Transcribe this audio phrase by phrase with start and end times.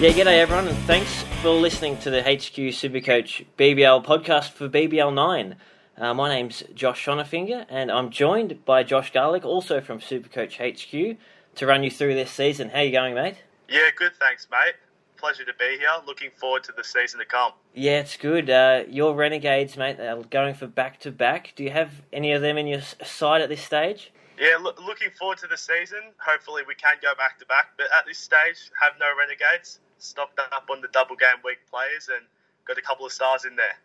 [0.00, 5.12] Yeah, g'day everyone, and thanks for listening to the HQ Supercoach BBL podcast for BBL
[5.12, 5.56] 9.
[5.98, 11.18] Uh, my name's Josh Schonafinger, and I'm joined by Josh Garlick, also from Supercoach HQ,
[11.56, 12.70] to run you through this season.
[12.70, 13.42] How you going, mate?
[13.68, 14.72] Yeah, good, thanks, mate.
[15.18, 15.90] Pleasure to be here.
[16.06, 17.52] Looking forward to the season to come.
[17.74, 18.48] Yeah, it's good.
[18.48, 21.52] Uh, your Renegades, mate, are going for back to back.
[21.56, 24.12] Do you have any of them in your side at this stage?
[24.38, 26.00] Yeah, loo- looking forward to the season.
[26.24, 29.78] Hopefully, we can go back to back, but at this stage, have no renegades.
[30.02, 32.26] Stocked up on the double game week players and
[32.66, 33.76] got a couple of stars in there.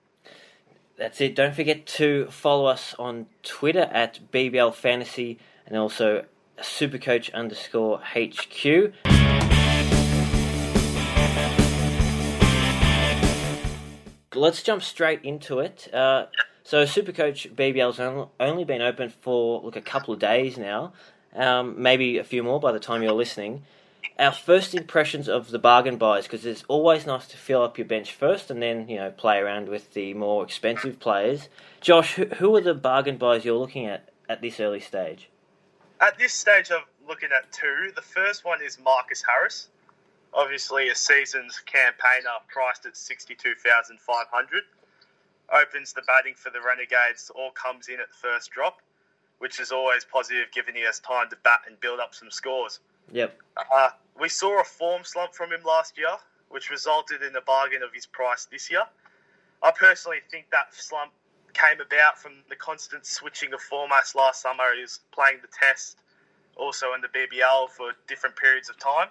[0.97, 1.35] That's it.
[1.35, 5.37] Don't forget to follow us on Twitter at BBL Fantasy
[5.67, 6.23] and also
[6.59, 8.93] Supercoach underscore HQ.
[14.33, 15.93] Let's jump straight into it.
[15.93, 16.27] Uh,
[16.63, 20.93] so Supercoach BBL's on- only been open for look a couple of days now,
[21.35, 23.63] um, maybe a few more by the time you're listening.
[24.17, 27.87] Our first impressions of the bargain buys because it's always nice to fill up your
[27.87, 31.49] bench first and then you know play around with the more expensive players.
[31.81, 35.29] Josh, who, who are the bargain buys you're looking at at this early stage?
[36.01, 37.91] At this stage, I'm looking at two.
[37.95, 39.69] The first one is Marcus Harris.
[40.33, 44.63] Obviously, a season's campaigner priced at 62500
[45.53, 48.81] Opens the batting for the Renegades, all comes in at the first drop,
[49.37, 52.79] which is always positive giving has time to bat and build up some scores.
[53.11, 53.37] Yep.
[53.57, 53.89] Uh,
[54.19, 56.15] we saw a form slump from him last year,
[56.49, 58.83] which resulted in a bargain of his price this year.
[59.61, 61.11] I personally think that slump
[61.53, 64.63] came about from the constant switching of formats last summer.
[64.75, 65.97] He was playing the Test,
[66.55, 69.07] also in the BBL for different periods of time,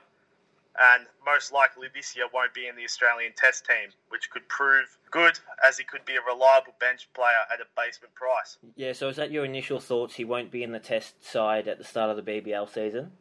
[0.78, 4.87] and most likely this year won't be in the Australian Test team, which could prove
[5.11, 8.59] good as he could be a reliable bench player at a basement price.
[8.76, 8.93] Yeah.
[8.93, 10.15] So is that your initial thoughts?
[10.15, 13.12] He won't be in the test side at the start of the BBL season.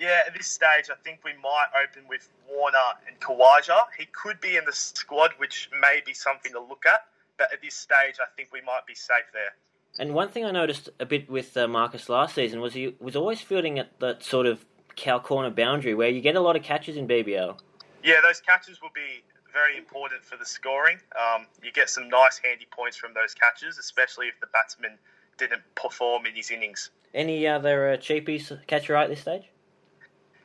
[0.00, 3.84] Yeah, at this stage, I think we might open with Warner and Khawaja.
[3.98, 7.06] He could be in the squad, which may be something to look at.
[7.38, 9.54] But at this stage, I think we might be safe there.
[9.98, 13.14] And one thing I noticed a bit with uh, Marcus last season was he was
[13.14, 14.64] always fielding at that sort of
[14.96, 17.58] cow corner boundary where you get a lot of catches in BBL.
[18.02, 19.22] Yeah, those catches will be
[19.52, 20.98] very important for the scoring.
[21.14, 24.98] Um, you get some nice handy points from those catches, especially if the batsman
[25.36, 26.90] didn't perform in his innings.
[27.14, 29.51] Any other uh, cheapies catch your eye at this stage?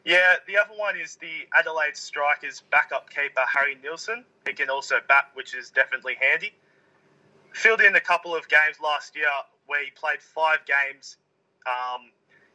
[0.07, 4.23] Yeah, the other one is the Adelaide Strikers backup keeper Harry Nielsen.
[4.47, 6.53] He can also bat, which is definitely handy.
[7.51, 9.27] Filled in a couple of games last year
[9.65, 11.17] where he played five games
[11.67, 12.03] um,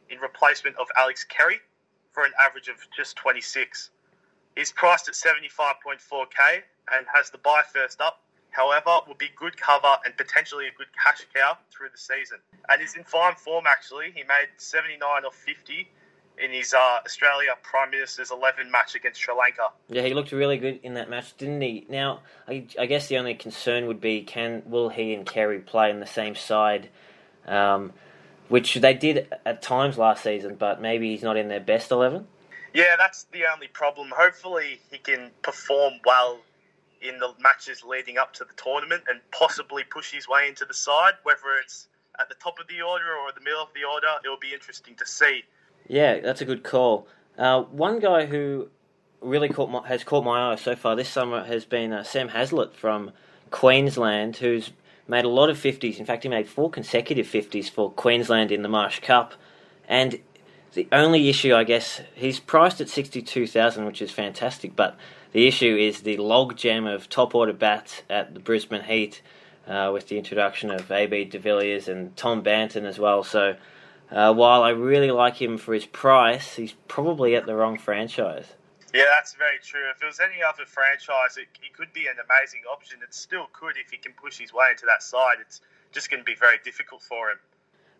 [0.09, 1.59] in replacement of Alex Carey
[2.11, 3.91] for an average of just 26.
[4.55, 8.23] He's priced at 75.4k and has the buy first up.
[8.49, 12.39] However, will be good cover and potentially a good cash cow through the season.
[12.69, 14.11] And he's in fine form actually.
[14.15, 15.87] He made 79 of 50
[16.37, 19.69] in his uh, Australia Prime Minister's 11 match against Sri Lanka.
[19.89, 21.85] Yeah, he looked really good in that match, didn't he?
[21.89, 25.89] Now, I, I guess the only concern would be can will he and Carey play
[25.89, 26.89] in the same side,
[27.47, 27.93] um,
[28.49, 32.27] which they did at times last season, but maybe he's not in their best eleven.
[32.73, 34.11] Yeah, that's the only problem.
[34.15, 36.39] Hopefully, he can perform well
[37.01, 40.73] in the matches leading up to the tournament and possibly push his way into the
[40.73, 41.13] side.
[41.23, 41.87] Whether it's
[42.19, 44.95] at the top of the order or the middle of the order, it'll be interesting
[44.95, 45.43] to see.
[45.87, 47.07] Yeah, that's a good call.
[47.37, 48.69] Uh, one guy who
[49.21, 52.29] really caught my, has caught my eye so far this summer has been uh, Sam
[52.29, 53.11] Heazlett from
[53.51, 54.71] Queensland, who's
[55.07, 55.99] made a lot of 50s.
[55.99, 59.33] In fact, he made four consecutive 50s for Queensland in the Marsh Cup.
[59.87, 60.19] And
[60.73, 64.97] the only issue, I guess, he's priced at 62,000, which is fantastic, but
[65.31, 69.21] the issue is the log jam of top order bats at the Brisbane Heat
[69.67, 73.23] uh, with the introduction of AB de Villiers and Tom Banton as well.
[73.23, 73.55] So
[74.13, 78.45] uh, while I really like him for his price, he's probably at the wrong franchise.
[78.93, 79.89] Yeah, that's very true.
[79.89, 82.99] If it was any other franchise, it, it could be an amazing option.
[83.01, 85.37] It still could if he can push his way into that side.
[85.41, 85.61] It's
[85.91, 87.39] just going to be very difficult for him.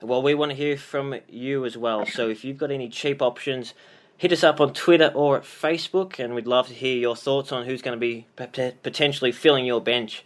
[0.02, 2.06] Well, we want to hear from you as well.
[2.06, 3.74] So if you've got any cheap options,
[4.18, 7.52] hit us up on Twitter or at Facebook, and we'd love to hear your thoughts
[7.52, 10.24] on who's going to be pot- potentially filling your bench.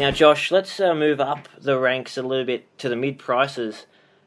[0.00, 3.84] Now, Josh, let's uh, move up the ranks a little bit to the mid prices.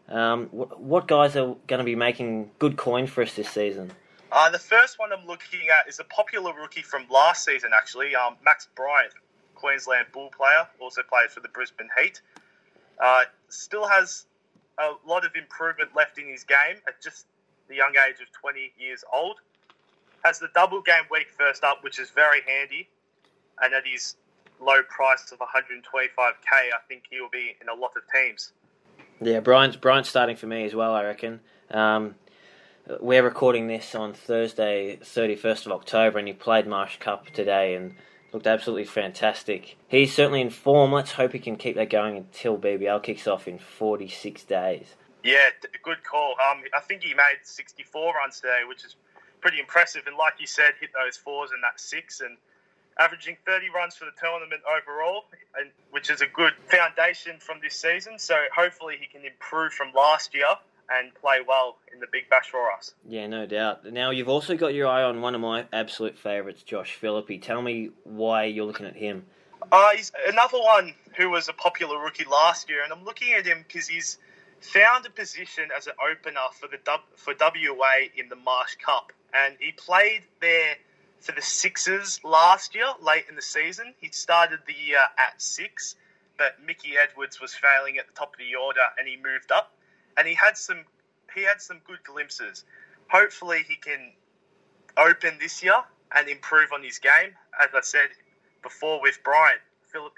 [0.07, 3.91] Um, wh- what guys are going to be making good coin for us this season?
[4.31, 8.13] Uh, the first one I'm looking at is a popular rookie from last season, actually,
[8.15, 9.13] um, Max Bryant,
[9.55, 12.21] Queensland Bull player, also played for the Brisbane Heat.
[13.03, 14.27] Uh, still has
[14.77, 17.25] a lot of improvement left in his game at just
[17.67, 19.37] the young age of 20 years old.
[20.23, 22.89] Has the double game week first up, which is very handy,
[23.59, 24.17] and at his
[24.63, 28.51] low price of 125k, I think he will be in a lot of teams.
[29.21, 30.93] Yeah, Bryant's Bryant's starting for me as well.
[30.93, 31.39] I reckon.
[31.71, 32.15] Um,
[32.99, 37.75] we're recording this on Thursday, thirty first of October, and he played Marsh Cup today
[37.75, 37.95] and
[38.33, 39.77] looked absolutely fantastic.
[39.87, 40.91] He's certainly in form.
[40.91, 44.87] Let's hope he can keep that going until BBL kicks off in forty six days.
[45.23, 45.49] Yeah,
[45.83, 46.35] good call.
[46.51, 48.95] Um, I think he made sixty four runs today, which is
[49.39, 50.03] pretty impressive.
[50.07, 52.37] And like you said, hit those fours and that six and
[52.99, 55.25] averaging 30 runs for the tournament overall,
[55.59, 58.19] and which is a good foundation from this season.
[58.19, 60.49] So hopefully he can improve from last year
[60.89, 62.93] and play well in the Big Bash for us.
[63.07, 63.85] Yeah, no doubt.
[63.91, 67.37] Now you've also got your eye on one of my absolute favourites, Josh Philippe.
[67.39, 69.25] Tell me why you're looking at him.
[69.71, 73.45] Uh, he's another one who was a popular rookie last year, and I'm looking at
[73.45, 74.17] him because he's
[74.59, 76.77] found a position as an opener for the
[77.15, 80.75] for WA in the Marsh Cup, and he played there
[81.23, 83.93] for the Sixers last year, late in the season.
[83.99, 85.95] He started the year at six,
[86.37, 89.71] but Mickey Edwards was failing at the top of the order, and he moved up.
[90.17, 90.83] And he had some
[91.33, 92.65] he had some good glimpses.
[93.09, 94.11] Hopefully, he can
[94.97, 95.81] open this year
[96.13, 97.31] and improve on his game.
[97.59, 98.09] As I said
[98.61, 99.61] before with Bryant,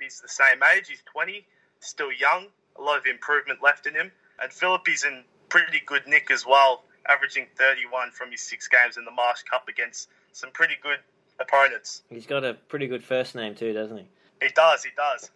[0.06, 0.88] is the same age.
[0.88, 1.46] He's 20,
[1.82, 2.48] still young,
[2.78, 4.12] a lot of improvement left in him.
[4.42, 9.06] And Philippe's in pretty good nick as well, averaging 31 from his six games in
[9.06, 11.00] the Marsh Cup against some pretty good
[11.40, 12.04] opponents.
[12.10, 14.06] He's got a pretty good first name too, doesn't he?
[14.42, 15.32] He does, he does.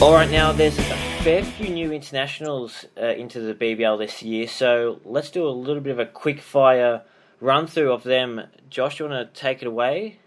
[0.00, 4.48] All right, now there's a fair few new internationals uh, into the BBL this year,
[4.48, 7.02] so let's do a little bit of a quick fire
[7.40, 8.42] run through of them.
[8.70, 10.18] Josh, you want to take it away?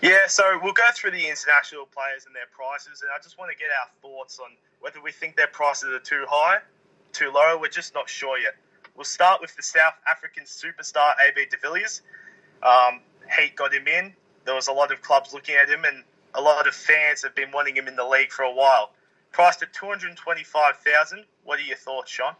[0.00, 3.50] Yeah, so we'll go through the international players and their prices, and I just want
[3.50, 4.48] to get our thoughts on
[4.80, 6.58] whether we think their prices are too high,
[7.12, 7.58] too low.
[7.60, 8.54] We're just not sure yet.
[8.96, 12.02] We'll start with the South African superstar AB de Villiers.
[12.62, 13.00] Um,
[13.38, 14.12] Heat got him in.
[14.44, 16.02] There was a lot of clubs looking at him, and
[16.34, 18.90] a lot of fans have been wanting him in the league for a while.
[19.32, 21.24] Priced at two hundred twenty-five thousand.
[21.44, 22.34] What are your thoughts, Sean?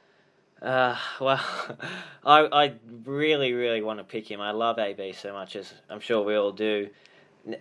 [0.61, 1.41] Uh, well,
[2.25, 2.75] I, I
[3.05, 4.41] really, really want to pick him.
[4.41, 6.91] I love AB so much, as I'm sure we all do.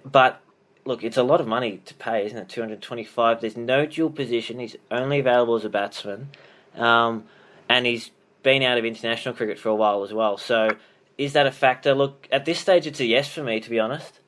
[0.04, 0.42] But
[0.86, 2.50] look, it's a lot of money to pay, isn't it?
[2.50, 3.42] 225.
[3.42, 4.60] There's no dual position.
[4.60, 6.30] He's only available as a batsman,
[6.76, 7.26] um,
[7.70, 8.12] and he's
[8.44, 10.38] been out of international cricket for a while as well.
[10.38, 10.70] So,
[11.18, 11.94] is that a factor?
[11.94, 14.20] Look, at this stage, it's a yes for me, to be honest.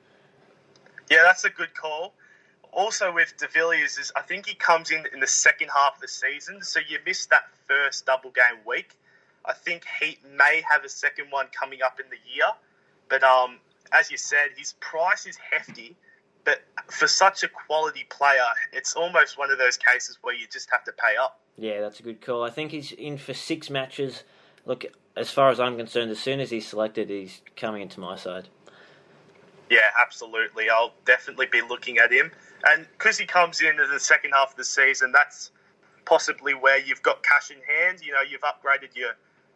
[1.09, 2.13] Yeah, that's a good call.
[2.71, 6.01] Also, with De Villiers, is I think he comes in in the second half of
[6.01, 8.97] the season, so you missed that first double game week.
[9.43, 12.47] I think Heat may have a second one coming up in the year,
[13.09, 13.57] but um,
[13.91, 15.97] as you said, his price is hefty.
[16.43, 18.41] But for such a quality player,
[18.73, 21.39] it's almost one of those cases where you just have to pay up.
[21.57, 22.43] Yeah, that's a good call.
[22.43, 24.23] I think he's in for six matches.
[24.65, 24.85] Look,
[25.15, 28.47] as far as I'm concerned, as soon as he's selected, he's coming into my side.
[29.69, 30.69] Yeah, absolutely.
[30.69, 32.31] I'll definitely be looking at him.
[32.65, 35.51] And because he comes in in the second half of the season, that's
[36.05, 37.99] possibly where you've got cash in hand.
[38.03, 39.11] You know, you've upgraded your,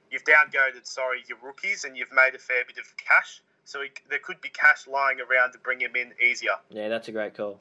[0.09, 3.41] you've downgraded, sorry, your rookies, and you've made a fair bit of cash.
[3.65, 6.53] So he, there could be cash lying around to bring him in easier.
[6.69, 7.59] Yeah, that's a great call.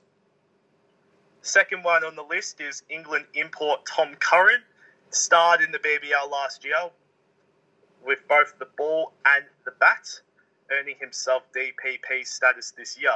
[1.42, 4.60] Second one on the list is England import Tom Curran.
[5.10, 6.90] Starred in the BBL last year
[8.04, 10.20] with both the ball and the bat,
[10.70, 13.14] earning himself DPP status this year.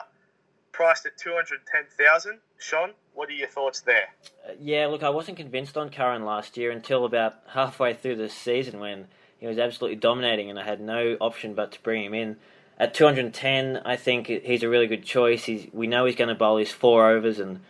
[0.72, 4.08] Priced at 210000 Sean, what are your thoughts there?
[4.46, 8.28] Uh, yeah, look, I wasn't convinced on Curran last year until about halfway through the
[8.28, 9.06] season when
[9.38, 12.36] he was absolutely dominating and I had no option but to bring him in.
[12.80, 15.44] At 210, I think he's a really good choice.
[15.44, 17.60] He's, we know he's going to bowl his four overs, and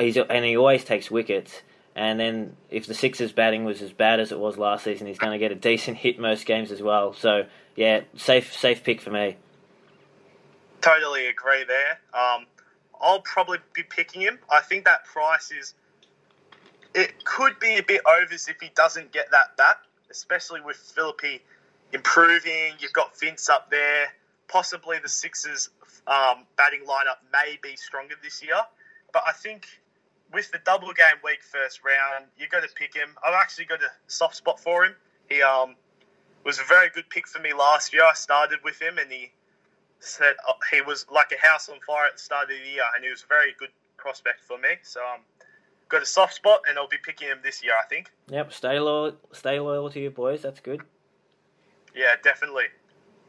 [0.00, 1.62] he's and he always takes wickets.
[1.94, 5.18] And then if the Sixers batting was as bad as it was last season, he's
[5.18, 7.12] going to get a decent hit most games as well.
[7.12, 9.36] So yeah, safe safe pick for me.
[10.80, 11.98] Totally agree there.
[12.14, 12.46] Um,
[13.00, 14.38] I'll probably be picking him.
[14.50, 15.74] I think that price is.
[16.94, 19.76] It could be a bit overs if he doesn't get that bat,
[20.10, 21.40] especially with Philippe
[21.92, 22.72] improving.
[22.78, 24.08] You've got Vince up there
[24.48, 25.70] possibly the Sixers'
[26.06, 28.60] um, batting lineup may be stronger this year.
[29.12, 29.66] But I think
[30.32, 33.10] with the double game week first round, you got to pick him.
[33.26, 34.94] I've actually got a soft spot for him.
[35.28, 35.74] He um,
[36.44, 38.04] was a very good pick for me last year.
[38.04, 39.32] I started with him, and he
[40.00, 42.82] said uh, he was like a house on fire at the start of the year,
[42.94, 44.68] and he was a very good prospect for me.
[44.82, 45.20] So um,
[45.88, 47.74] got a soft spot, and I'll be picking him this year.
[47.82, 48.10] I think.
[48.28, 50.42] Yep, stay loyal, stay loyal to your boys.
[50.42, 50.82] That's good.
[51.94, 52.66] Yeah, definitely.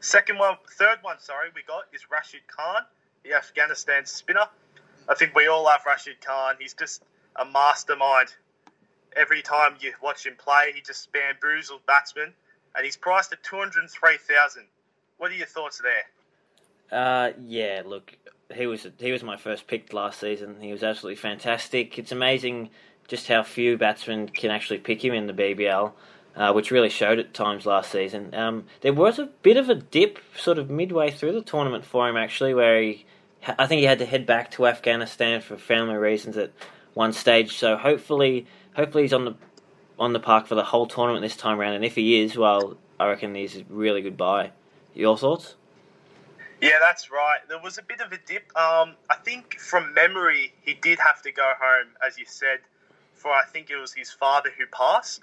[0.00, 2.82] Second one, third one, sorry, we got is Rashid Khan,
[3.24, 4.46] the Afghanistan spinner.
[5.08, 6.54] I think we all love Rashid Khan.
[6.58, 7.02] He's just
[7.36, 8.34] a mastermind.
[9.16, 12.32] Every time you watch him play, he just bamboozles batsmen,
[12.76, 14.66] and he's priced at two hundred three thousand.
[15.16, 16.98] What are your thoughts there?
[17.00, 18.16] Uh, yeah, look,
[18.54, 20.60] he was he was my first pick last season.
[20.60, 21.98] He was absolutely fantastic.
[21.98, 22.70] It's amazing
[23.08, 25.92] just how few batsmen can actually pick him in the BBL,
[26.38, 28.34] uh, which really showed at times last season.
[28.34, 32.08] Um, there was a bit of a dip sort of midway through the tournament for
[32.08, 33.04] him actually, where he
[33.46, 36.52] I think he had to head back to Afghanistan for family reasons at
[36.94, 37.56] one stage.
[37.56, 39.34] So hopefully, hopefully he's on the
[39.98, 41.74] on the park for the whole tournament this time around.
[41.74, 44.52] And if he is, well, I reckon he's a really good buy.
[44.94, 45.56] Your thoughts?
[46.60, 47.38] Yeah, that's right.
[47.48, 48.56] There was a bit of a dip.
[48.56, 52.60] Um, I think from memory, he did have to go home, as you said,
[53.14, 55.22] for I think it was his father who passed.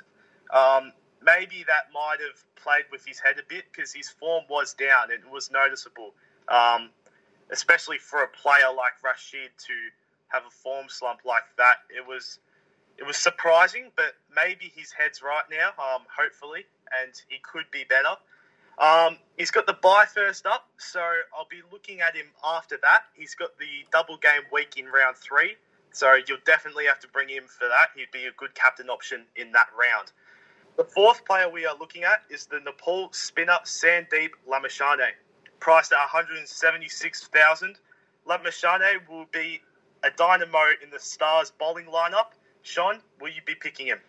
[0.54, 0.94] Um,
[1.24, 5.12] maybe that might have played with his head a bit because his form was down
[5.12, 6.14] and it was noticeable.
[6.48, 6.90] Um,
[7.52, 9.74] especially for a player like Rashid to
[10.30, 11.78] have a form slump like that.
[11.96, 12.40] It was
[12.98, 15.70] it was surprising, but maybe his head's right now.
[15.78, 16.66] Um, hopefully,
[17.04, 18.16] and he could be better.
[18.78, 21.00] Um, he's got the buy first up, so
[21.38, 23.04] I'll be looking at him after that.
[23.14, 25.56] He's got the double game week in round three,
[25.92, 27.90] so you'll definitely have to bring him for that.
[27.96, 30.12] He'd be a good captain option in that round.
[30.77, 35.12] The fourth player we are looking at is the Nepal spinner Sandeep Lamichhane
[35.62, 37.77] priced at 176,000.
[38.27, 39.62] Lamichhane will be
[40.03, 42.34] a dynamo in the Stars bowling lineup.
[42.62, 44.00] Sean, will you be picking him?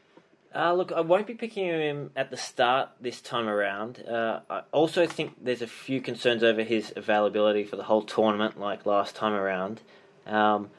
[0.54, 4.04] Uh, look, I won't be picking him at the start this time around.
[4.04, 8.58] Uh, I also think there's a few concerns over his availability for the whole tournament,
[8.58, 9.82] like last time around.
[10.26, 10.70] Um,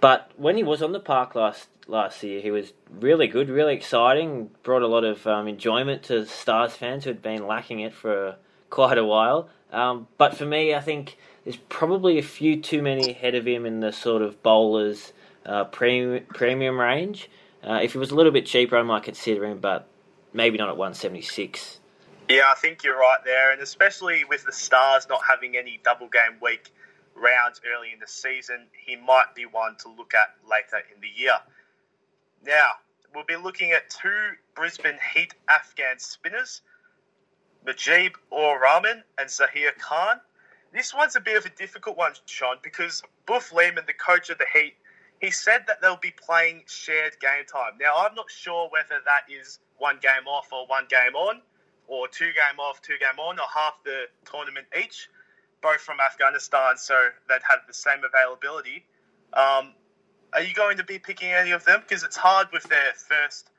[0.00, 3.74] but when he was on the park last last year, he was really good, really
[3.74, 7.92] exciting, brought a lot of um, enjoyment to Stars fans who had been lacking it
[7.92, 8.36] for
[8.70, 9.48] quite a while.
[9.72, 13.66] Um, but for me, I think there's probably a few too many ahead of him
[13.66, 15.12] in the sort of bowlers
[15.46, 17.30] uh, premium, premium range.
[17.62, 19.86] Uh, if he was a little bit cheaper, I might consider him, but
[20.32, 21.80] maybe not at 176.
[22.28, 26.08] Yeah, I think you're right there, and especially with the Stars not having any double
[26.08, 26.72] game week
[27.20, 31.08] rounds early in the season, he might be one to look at later in the
[31.14, 31.38] year.
[32.44, 32.70] Now,
[33.14, 36.62] we'll be looking at two Brisbane Heat Afghan spinners
[37.66, 40.20] Mujeeb Ur Rahman and Zahir Khan.
[40.72, 44.38] This one's a bit of a difficult one, Sean, because Boof Lehmann, the coach of
[44.38, 44.74] the Heat,
[45.20, 47.72] he said that they'll be playing shared game time.
[47.78, 51.42] Now, I'm not sure whether that is one game off or one game on,
[51.86, 55.08] or two game off, two game on, or half the tournament each,
[55.62, 58.84] both from Afghanistan, so they'd have the same availability.
[59.32, 59.74] Um,
[60.32, 61.80] are you going to be picking any of them?
[61.80, 63.50] Because it's hard with their first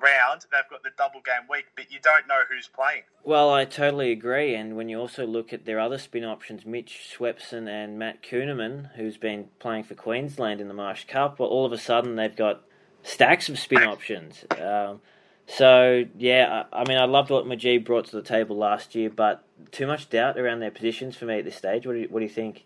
[0.00, 3.02] round, they've got the double game week, but you don't know who's playing.
[3.24, 4.54] Well, I totally agree.
[4.54, 8.90] And when you also look at their other spin options, Mitch Swepson and Matt Kuhnemann,
[8.96, 12.36] who's been playing for Queensland in the Marsh Cup, well, all of a sudden they've
[12.36, 12.62] got
[13.02, 14.44] stacks of spin options.
[14.50, 15.00] Um,
[15.46, 19.10] so, yeah, I, I, mean, I loved what Mujeeb brought to the table last year,
[19.10, 21.86] but too much doubt around their positions for me at this stage.
[21.86, 22.64] What do you, what do you think?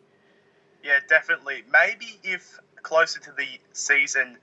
[0.82, 1.62] Yeah, definitely.
[1.70, 4.38] Maybe if closer to the season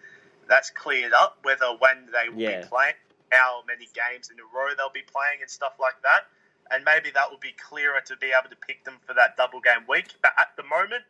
[0.48, 2.62] that's cleared up, whether when they will yeah.
[2.62, 2.94] be playing,
[3.32, 6.27] how many games in a row they'll be playing, and stuff like that.
[6.70, 9.62] And maybe that will be clearer to be able to pick them for that double
[9.62, 10.13] game week.
[10.22, 11.03] But at the moment,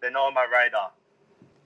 [0.00, 0.92] they're not on my radar.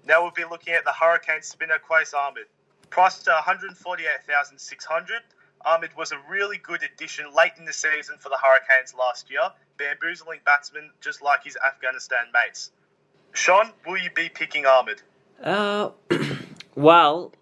[0.07, 2.47] Now we'll be looking at the Hurricane spinner Qais Ahmed.
[2.91, 5.23] Priced at 148,600.
[5.67, 9.51] Ahmed was a really good addition late in the season for the Hurricanes last year,
[9.77, 12.71] bamboozling batsmen just like his Afghanistan mates.
[13.33, 15.03] Sean, will you be picking Ahmed?
[15.43, 15.91] Uh,
[16.79, 17.33] Well,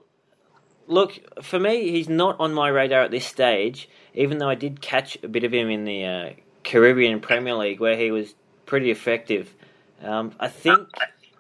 [0.87, 4.81] look, for me, he's not on my radar at this stage, even though I did
[4.81, 6.31] catch a bit of him in the uh,
[6.65, 8.35] Caribbean Premier League where he was
[8.65, 9.53] pretty effective.
[10.03, 10.89] Um, I think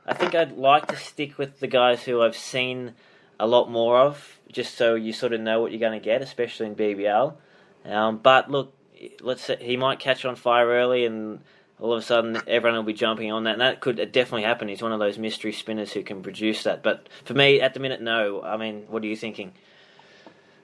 [0.05, 2.93] I think I'd like to stick with the guys who I've seen
[3.38, 6.23] a lot more of, just so you sort of know what you're going to get,
[6.23, 7.35] especially in BBL.
[7.85, 8.75] Um, but look,
[9.21, 11.40] let's say he might catch on fire early and
[11.78, 14.69] all of a sudden everyone will be jumping on that, and that could definitely happen.
[14.69, 16.83] He's one of those mystery spinners who can produce that.
[16.83, 18.43] But for me, at the minute, no.
[18.43, 19.52] I mean, what are you thinking?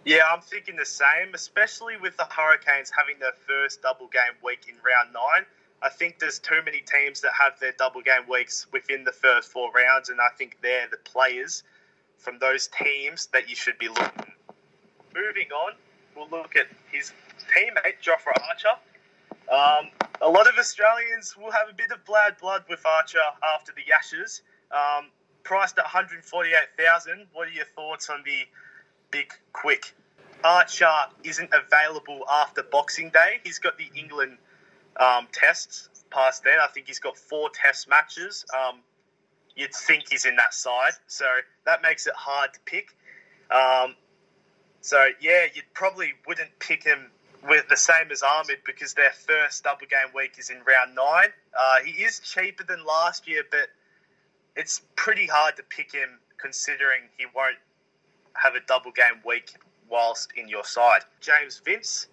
[0.05, 4.67] Yeah, I'm thinking the same, especially with the Hurricanes having their first double game week
[4.69, 5.47] in round nine.
[5.83, 9.51] I think there's too many teams that have their double game weeks within the first
[9.51, 11.63] four rounds, and I think they're the players
[12.23, 14.33] from those teams that you should be looking.
[15.15, 15.73] Moving on,
[16.17, 17.13] we'll look at his
[17.55, 18.77] teammate, Jofra Archer.
[19.51, 19.91] Um,
[20.23, 23.19] a lot of Australians will have a bit of bad blood with Archer
[23.55, 24.43] after the Ashes.
[24.71, 25.11] Um,
[25.43, 27.27] priced at 148,000.
[27.33, 28.43] What are your thoughts on the
[29.11, 29.93] big quick?
[30.45, 30.87] Archer
[31.25, 33.41] isn't available after Boxing Day.
[33.45, 34.39] He's got the England
[34.99, 36.59] um, tests past then.
[36.61, 38.45] I think he's got four test matches.
[38.57, 38.79] Um,
[39.57, 41.25] you'd think he's in that side, so
[41.67, 42.97] that makes it hard to pick.
[43.51, 43.95] Um,
[44.81, 47.11] so yeah, you probably wouldn't pick him
[47.49, 51.29] with the same as Ahmed because their first double game week is in round nine.
[51.59, 53.69] Uh, he is cheaper than last year, but
[54.57, 57.57] it's pretty hard to pick him considering he won't
[58.35, 59.55] have a double game week
[59.89, 61.03] whilst in your side.
[61.21, 62.07] James Vince,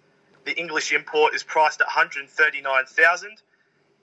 [0.44, 3.30] the English import, is priced at 139,000.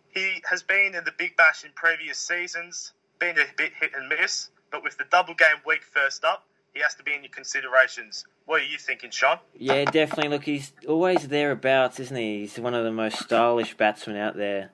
[0.09, 4.07] He has been in the Big Bash in previous seasons, been a bit hit and
[4.09, 7.31] miss, but with the double game week first up, he has to be in your
[7.31, 8.25] considerations.
[8.45, 9.39] What are you thinking, Sean?
[9.57, 10.29] Yeah, definitely.
[10.29, 12.41] Look, he's always thereabouts, isn't he?
[12.41, 14.71] He's one of the most stylish batsmen out there.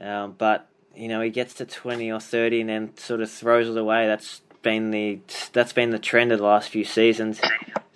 [0.00, 3.68] Um, but you know, he gets to twenty or thirty and then sort of throws
[3.68, 4.06] it away.
[4.06, 5.20] That's been the
[5.52, 7.40] that's been the trend of the last few seasons.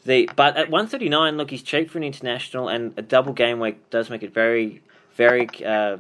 [0.05, 3.33] The but at one thirty nine, look, he's cheap for an international, and a double
[3.33, 4.83] game week does make it very,
[5.17, 5.99] very, uh,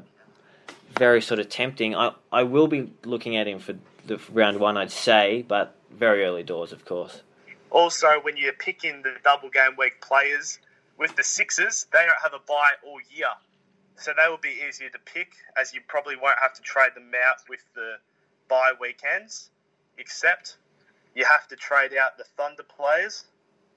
[0.97, 1.95] very sort of tempting.
[1.95, 3.75] I I will be looking at him for
[4.07, 7.23] the round one, I'd say, but very early doors, of course.
[7.71, 10.59] Also, when you're picking the double game week players
[10.97, 13.29] with the Sixers, they don't have a buy all year.
[13.97, 17.11] So they will be easier to pick as you probably won't have to trade them
[17.27, 17.97] out with the
[18.49, 19.51] bye weekends,
[19.99, 20.57] except
[21.15, 23.25] you have to trade out the Thunder players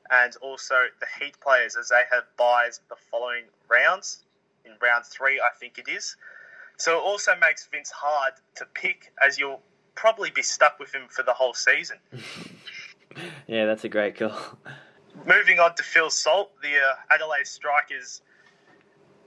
[0.09, 4.23] and also the Heat players as they have buys the following rounds.
[4.63, 6.15] In round three, I think it is.
[6.81, 9.61] So it also makes Vince hard to pick as you'll
[9.93, 11.99] probably be stuck with him for the whole season.
[13.47, 14.35] yeah, that's a great call.
[15.27, 18.23] Moving on to Phil Salt, the uh, Adelaide Strikers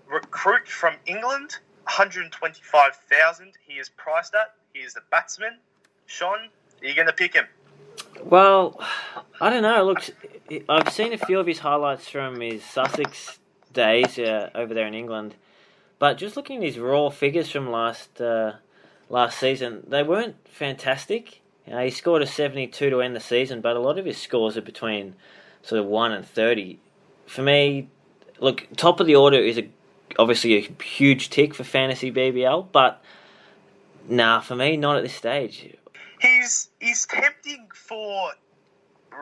[0.09, 4.55] recruit from England, 125,000 he is priced at.
[4.73, 5.59] He is a batsman.
[6.07, 6.49] Sean,
[6.83, 7.47] are you going to pick him?
[8.25, 8.81] Well,
[9.41, 9.85] I don't know.
[9.85, 10.11] Look,
[10.69, 13.39] I've seen a few of his highlights from his Sussex
[13.73, 15.37] days uh, over there in England,
[15.99, 18.55] but just looking at his raw figures from last uh,
[19.09, 21.41] last season, they weren't fantastic.
[21.67, 24.63] He scored a 72 to end the season, but a lot of his scores are
[24.63, 25.15] between
[25.63, 26.79] sort of 1 and 30.
[27.27, 27.89] For me,
[28.39, 29.69] look, top of the order is a,
[30.19, 33.03] obviously a huge tick for fantasy BBL, but
[34.07, 35.75] nah, for me, not at this stage.
[36.21, 38.33] He's he's tempting for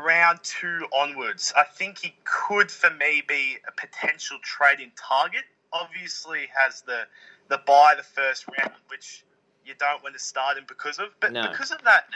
[0.05, 1.53] round two onwards.
[1.57, 5.45] I think he could, for me, be a potential trading target.
[5.73, 7.07] Obviously, has the
[7.49, 9.25] the buy the first round, which
[9.65, 11.09] you don't want to start him because of.
[11.21, 11.43] But No.
[11.43, 12.07] because of that,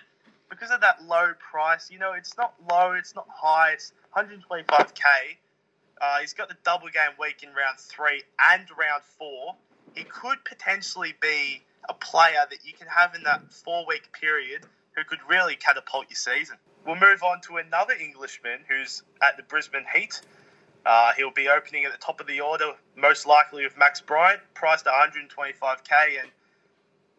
[0.50, 5.36] because of that low price, you know, it's not low, it's not high, it's 125k.
[6.00, 9.54] Uh, he's got the double game week in round three and round four.
[9.94, 14.64] He could potentially be a player that you can have in that four week period
[14.94, 16.56] who could really catapult your season.
[16.86, 20.20] We'll move on to another Englishman who's at the Brisbane Heat.
[20.86, 24.40] Uh, he'll be opening at the top of the order, most likely with Max Bryant,
[24.54, 26.30] priced at 125k and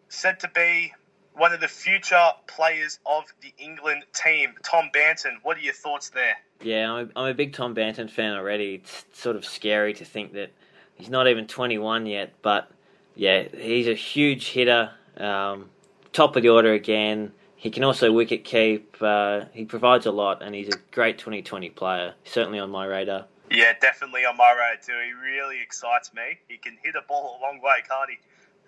[0.08, 0.94] said to be
[1.34, 4.54] one of the future players of the England team.
[4.64, 6.38] Tom Banton, what are your thoughts there?
[6.62, 8.76] Yeah, I'm a, I'm a big Tom Banton fan already.
[8.76, 10.52] It's sort of scary to think that
[10.96, 12.72] he's not even 21 yet, but
[13.16, 14.92] yeah, he's a huge hitter.
[15.18, 15.70] Um,
[16.14, 17.34] top of the order again.
[17.58, 18.96] He can also wicket keep.
[19.02, 22.14] Uh, he provides a lot, and he's a great 2020 player.
[22.24, 23.26] Certainly on my radar.
[23.50, 24.94] Yeah, definitely on my radar too.
[25.06, 26.40] He really excites me.
[26.48, 28.18] He can hit a ball a long way, can't he?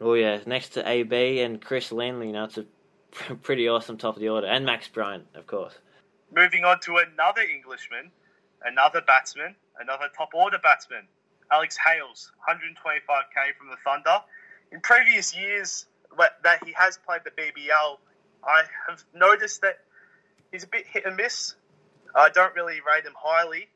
[0.01, 2.65] Oh yeah, next to AB and Chris Lindley, you know, it's a
[3.41, 5.73] pretty awesome top of the order, and Max Bryant, of course.
[6.33, 8.11] Moving on to another Englishman,
[8.63, 11.07] another batsman, another top order batsman,
[11.51, 14.21] Alex Hales, 125k from the Thunder.
[14.71, 15.87] In previous years
[16.43, 17.97] that he has played the BBL,
[18.43, 19.79] I have noticed that
[20.51, 21.55] he's a bit hit and miss.
[22.15, 23.67] I don't really rate him highly.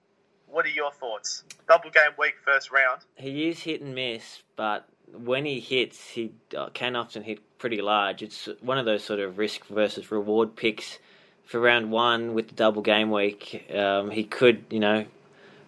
[0.53, 1.43] What are your thoughts?
[1.67, 3.01] Double game week, first round.
[3.15, 7.81] He is hit and miss, but when he hits, he uh, can often hit pretty
[7.81, 8.21] large.
[8.21, 10.99] It's one of those sort of risk versus reward picks
[11.43, 13.67] for round one with the double game week.
[13.75, 15.05] Um, he could, you know,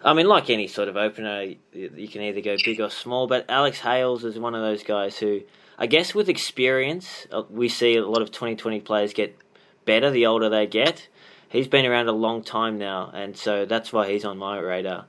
[0.04, 3.26] I mean, like any sort of opener, you can either go big or small.
[3.26, 5.40] But Alex Hales is one of those guys who,
[5.76, 9.36] I guess, with experience, uh, we see a lot of 2020 players get
[9.84, 11.08] better the older they get.
[11.56, 15.06] He's been around a long time now, and so that's why he's on my radar.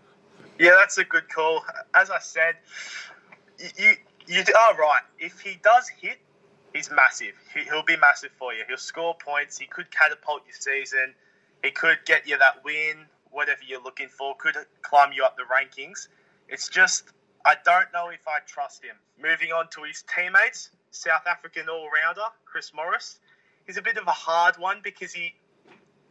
[0.57, 1.61] Yeah, that's a good call.
[1.93, 2.55] As I said,
[3.59, 3.93] you you,
[4.27, 5.01] you are right.
[5.19, 6.17] If he does hit,
[6.73, 7.33] he's massive.
[7.53, 8.63] He, he'll be massive for you.
[8.65, 9.57] He'll score points.
[9.57, 11.13] He could catapult your season.
[11.65, 14.33] He could get you that win, whatever you're looking for.
[14.37, 16.07] Could climb you up the rankings.
[16.47, 17.11] It's just
[17.45, 18.95] I don't know if I trust him.
[19.21, 23.19] Moving on to his teammates, South African all-rounder Chris Morris.
[23.65, 25.33] He's a bit of a hard one because he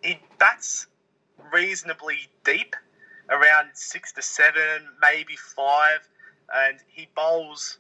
[0.07, 0.87] he bats
[1.53, 2.75] reasonably deep,
[3.29, 6.09] around six to seven, maybe five,
[6.55, 7.79] and he bowls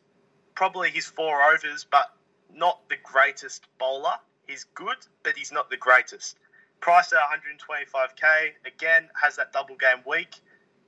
[0.54, 2.12] probably his four overs, but
[2.52, 4.14] not the greatest bowler.
[4.46, 6.38] He's good, but he's not the greatest.
[6.80, 10.40] Price at 125k, again has that double game week.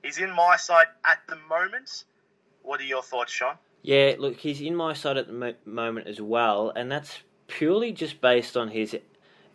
[0.03, 2.05] He's in my side at the moment.
[2.63, 3.55] What are your thoughts, Sean?
[3.81, 7.91] Yeah, look, he's in my side at the mo- moment as well, and that's purely
[7.91, 8.95] just based on his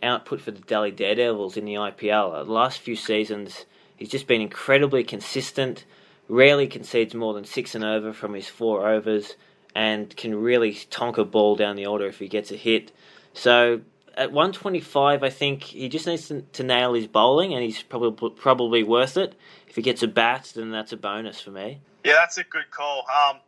[0.03, 2.45] output for the Delhi Daredevils in the IPL.
[2.45, 3.65] The last few seasons,
[3.97, 5.85] he's just been incredibly consistent,
[6.29, 9.35] rarely concedes more than six and over from his four overs,
[9.75, 12.93] and can really tonk a ball down the order if he gets a hit.
[13.33, 13.81] So
[14.17, 18.31] at 125, I think he just needs to, to, nail his bowling, and he's probably
[18.31, 19.35] probably worth it.
[19.69, 21.81] If he gets a bat, then that's a bonus for me.
[22.05, 23.05] Yeah, that's a good call.
[23.09, 23.41] Um,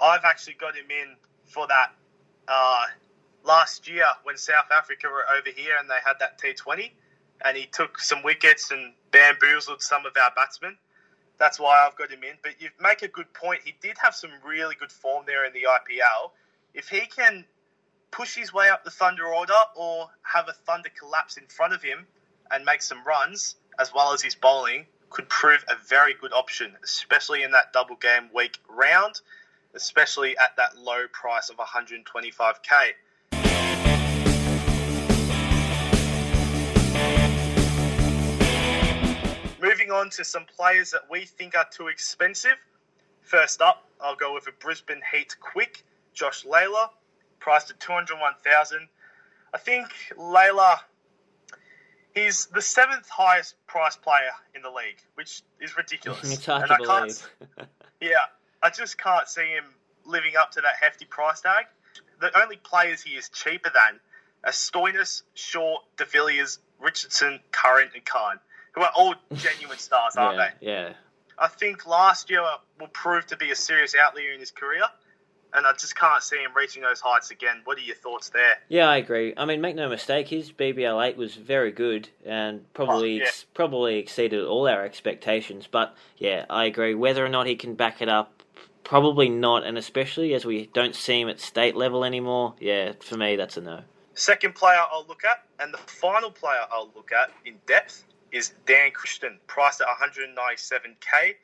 [0.00, 1.92] I've actually got him in for that
[2.46, 2.84] uh,
[3.48, 6.90] last year when South Africa were over here and they had that T20,
[7.44, 10.76] and he took some wickets and bamboozled some of our batsmen.
[11.38, 12.36] That's why I've got him in.
[12.42, 13.62] But you make a good point.
[13.64, 16.30] He did have some really good form there in the IPL.
[16.74, 17.44] If he can
[18.10, 21.82] push his way up the Thunder order or have a Thunder collapse in front of
[21.82, 22.06] him
[22.50, 26.76] and make some runs, as well as his bowling, could prove a very good option,
[26.84, 29.20] especially in that double game week round,
[29.74, 32.92] especially at that low price of 125k.
[39.78, 42.56] Moving on to some players that we think are too expensive.
[43.22, 46.88] First up, I'll go with a Brisbane Heat quick, Josh Lalor
[47.38, 48.88] priced at 201000
[49.54, 49.86] I think
[50.16, 50.78] Layla,
[52.12, 56.24] he's the seventh highest priced player in the league, which is ridiculous.
[56.32, 57.30] It's hard and to I believe.
[58.00, 58.16] yeah,
[58.60, 59.66] I just can't see him
[60.04, 61.66] living up to that hefty price tag.
[62.20, 64.00] The only players he is cheaper than
[64.42, 68.40] are Stoinis, Short, De Villiers, Richardson, Curran, and Khan,
[68.74, 70.66] who are all genuine stars, aren't yeah, they?
[70.66, 70.92] Yeah.
[71.38, 72.42] I think last year
[72.80, 74.82] will prove to be a serious outlier in his career
[75.54, 77.62] and I just can't see him reaching those heights again.
[77.64, 78.58] What are your thoughts there?
[78.68, 79.34] Yeah, I agree.
[79.36, 83.30] I mean, make no mistake, his BBL eight was very good and probably oh, yeah.
[83.54, 85.68] probably exceeded all our expectations.
[85.70, 86.94] But yeah, I agree.
[86.94, 88.42] Whether or not he can back it up,
[88.84, 92.54] probably not, and especially as we don't see him at state level anymore.
[92.60, 93.80] Yeah, for me, that's a no.
[94.14, 98.52] Second player I'll look at, and the final player I'll look at in depth is
[98.66, 101.34] Dan Christian, priced at 197k,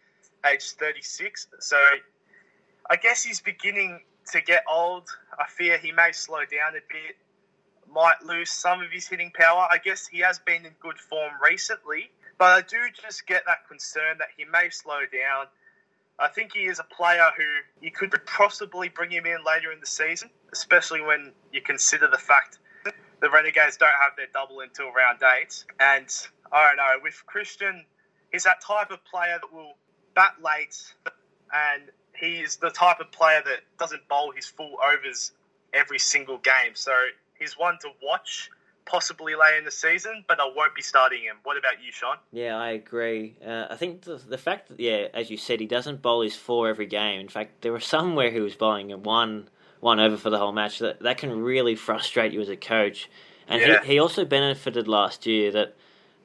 [0.47, 1.49] age 36.
[1.61, 1.77] So
[2.91, 4.01] I guess he's beginning
[4.33, 5.09] to get old.
[5.39, 7.17] I fear he may slow down a bit,
[7.93, 9.67] might lose some of his hitting power.
[9.71, 13.67] I guess he has been in good form recently, but I do just get that
[13.69, 15.47] concern that he may slow down.
[16.19, 17.45] I think he is a player who
[17.81, 22.19] you could possibly bring him in later in the season, especially when you consider the
[22.19, 22.59] fact
[23.21, 25.65] the Renegades don't have their double until round eight.
[25.81, 26.09] And
[26.53, 27.85] I don't know, with Christian,
[28.33, 29.75] he's that type of player that will
[30.15, 30.95] bat late
[31.53, 31.83] and
[32.15, 35.33] he's the type of player that doesn't bowl his full overs
[35.73, 36.75] every single game.
[36.75, 36.93] So
[37.39, 38.51] he's one to watch
[38.87, 41.37] possibly late in the season, but I won't be starting him.
[41.43, 42.17] What about you, Sean?
[42.33, 43.37] Yeah, I agree.
[43.45, 46.37] Uh, I think the, the fact that, yeah, as you said, he doesn't bowl his
[46.37, 47.21] four every game.
[47.21, 49.49] In fact, there were some where he was bowling one
[49.81, 50.79] one over for the whole match.
[50.79, 53.11] That that can really frustrate you as a coach.
[53.49, 53.83] And yeah.
[53.83, 55.77] he, he also benefited last year that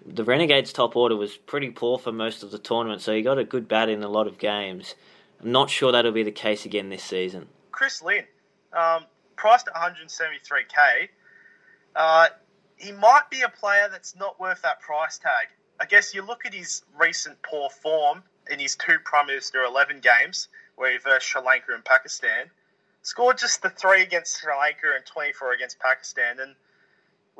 [0.06, 3.38] the Renegades' top order was pretty poor for most of the tournament, so he got
[3.38, 4.96] a good bat in a lot of games.
[5.42, 7.48] I'm not sure that'll be the case again this season.
[7.72, 8.26] Chris Lynn,
[8.74, 11.10] um, priced at 173k,
[11.96, 12.28] uh,
[12.78, 15.48] he might be a player that's not worth that price tag.
[15.80, 20.02] I guess you look at his recent poor form in his two Prime Minister 11
[20.02, 22.50] games, where he versed Sri Lanka and Pakistan,
[23.02, 26.56] scored just the three against Sri Lanka and 24 against Pakistan, and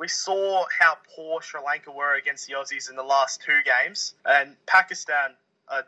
[0.00, 4.14] we saw how poor Sri Lanka were against the Aussies in the last two games,
[4.24, 5.34] and Pakistan,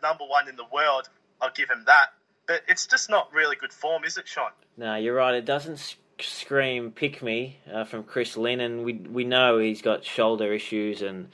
[0.03, 1.09] number one in the world,
[1.40, 2.11] I'll give him that.
[2.46, 4.51] But it's just not really good form, is it, Sean?
[4.77, 5.35] No, you're right.
[5.35, 8.85] It doesn't scream pick me uh, from Chris Lennon.
[8.85, 11.31] We we know he's got shoulder issues and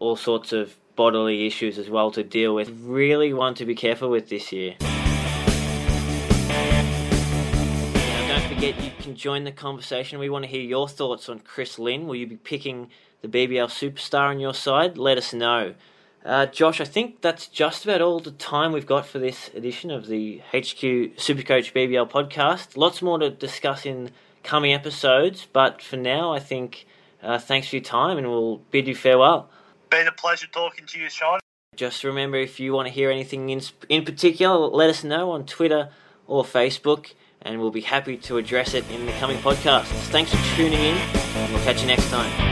[0.00, 2.70] all sorts of bodily issues as well to deal with.
[2.80, 4.76] Really want to be careful with this year.
[8.62, 10.20] You can join the conversation.
[10.20, 12.06] We want to hear your thoughts on Chris Lynn.
[12.06, 14.96] Will you be picking the BBL superstar on your side?
[14.96, 15.74] Let us know.
[16.24, 19.90] Uh, Josh, I think that's just about all the time we've got for this edition
[19.90, 20.78] of the HQ
[21.18, 22.76] Supercoach BBL podcast.
[22.76, 24.10] Lots more to discuss in
[24.44, 26.86] coming episodes, but for now, I think
[27.20, 29.50] uh, thanks for your time and we'll bid you farewell.
[29.90, 31.40] Been a pleasure talking to you, Sean.
[31.74, 35.46] Just remember if you want to hear anything in, in particular, let us know on
[35.46, 35.88] Twitter
[36.28, 39.84] or Facebook, and we'll be happy to address it in the coming podcasts.
[40.10, 42.51] Thanks for tuning in, and we'll catch you next time.